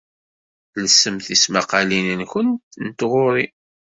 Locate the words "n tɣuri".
2.85-3.45